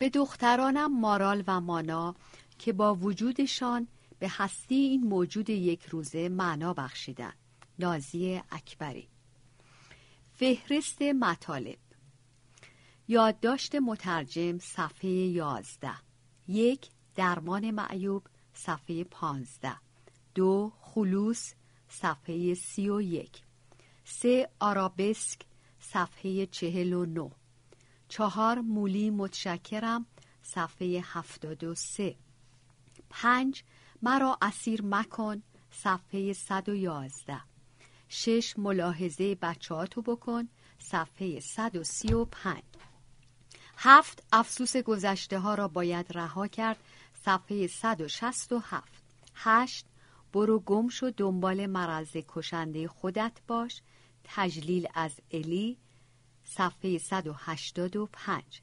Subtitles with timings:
[0.00, 2.14] به دخترانم مارال و مانا
[2.58, 3.88] که با وجودشان
[4.18, 7.32] به هستی این موجود یک روزه معنا بخشیدن.
[7.78, 9.08] نازی اکبری.
[10.32, 11.78] فهرست مطالب.
[13.08, 15.94] یادداشت مترجم صفحه یازده.
[16.48, 19.76] یک درمان معیوب صفحه پانزده.
[20.34, 21.54] دو خلوص
[21.88, 23.42] صفحه سی و یک.
[24.04, 25.40] سه آرابسک
[25.80, 27.30] صفحه چهل و نو
[28.08, 30.06] چهار مولی متشکرم
[30.42, 32.16] صفحه هفتاد و سه.
[33.10, 33.62] پنج
[34.02, 37.40] مرا اسیر مکن صفحه صد و یازده.
[38.08, 42.62] شش ملاحظه بچهاتو بکن صفحه صد و سی و پنج.
[43.76, 46.76] هفت افسوس گذشته ها را باید رها کرد
[47.24, 48.92] صفحه 167
[49.34, 49.86] هشت
[50.32, 53.82] برو گم شو دنبال مرض کشنده خودت باش
[54.24, 55.78] تجلیل از الی
[56.48, 58.62] صفحه 185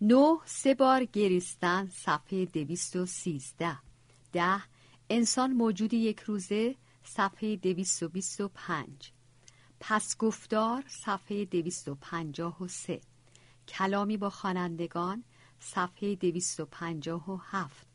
[0.00, 3.78] نه سه بار گریستن صفحه 213
[4.32, 4.62] ده
[5.10, 9.12] انسان موجود یک روزه صفحه 225
[9.80, 13.00] پس گفتار صفحه 253
[13.68, 15.24] کلامی با خوانندگان
[15.60, 17.86] صفحه 257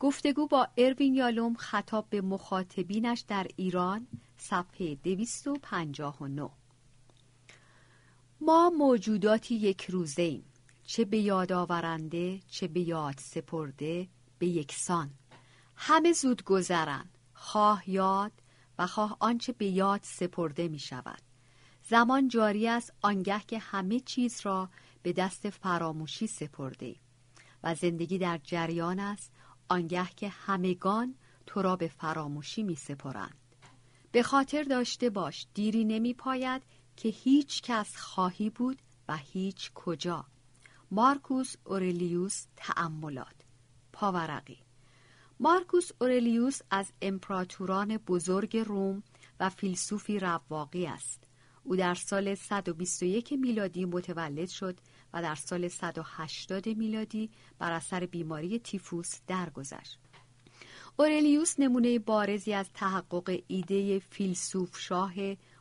[0.00, 4.06] گفتگو با اروین یالوم خطاب به مخاطبینش در ایران
[4.36, 6.50] صفحه 259
[8.46, 10.44] ما موجوداتی یک روزه ایم.
[10.84, 14.08] چه به یاد آورنده چه به یاد سپرده
[14.38, 15.10] به یکسان.
[15.76, 17.08] همه زود گذرن.
[17.34, 18.32] خواه یاد
[18.78, 21.22] و خواه آنچه به یاد سپرده می شود.
[21.82, 24.68] زمان جاری است آنگه که همه چیز را
[25.02, 26.96] به دست فراموشی سپرده
[27.62, 29.32] و زندگی در جریان است
[29.68, 31.14] آنگه که همگان
[31.46, 33.36] تو را به فراموشی می سپرند.
[34.12, 36.62] به خاطر داشته باش دیری نمی پاید
[36.96, 40.24] که هیچ کس خواهی بود و هیچ کجا.
[40.90, 43.34] مارکوس اورلیوس تأملات.
[43.92, 44.58] پاورقی.
[45.40, 49.02] مارکوس اورلیوس از امپراتوران بزرگ روم
[49.40, 51.24] و فیلسوفی رواقی است.
[51.64, 54.78] او در سال 121 میلادی متولد شد
[55.12, 59.98] و در سال 180 میلادی بر اثر بیماری تیفوس درگذشت.
[60.98, 65.14] اورلیوس نمونه بارزی از تحقق ایده فیلسوف شاه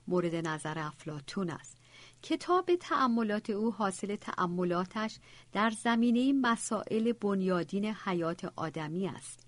[0.07, 1.77] مورد نظر افلاتون است.
[2.21, 5.19] کتاب تأملات او حاصل تأملاتش
[5.53, 9.47] در زمینه مسائل بنیادین حیات آدمی است.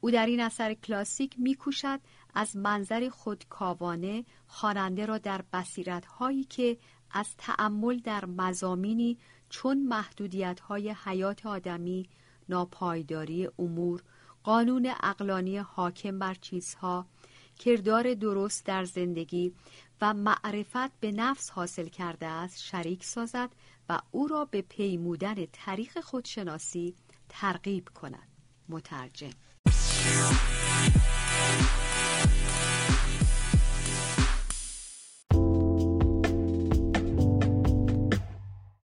[0.00, 2.00] او در این اثر کلاسیک میکوشد
[2.34, 6.78] از منظر خودکاوانه خواننده را در بصیرت هایی که
[7.10, 9.18] از تأمل در مزامینی
[9.48, 12.08] چون محدودیت های حیات آدمی،
[12.48, 14.02] ناپایداری امور،
[14.42, 17.06] قانون اقلانی حاکم بر چیزها،
[17.58, 19.52] کردار درست در زندگی
[20.02, 23.50] و معرفت به نفس حاصل کرده است شریک سازد
[23.88, 26.94] و او را به پیمودن تاریخ خودشناسی
[27.28, 28.28] ترغیب کند.
[28.68, 29.30] مترجم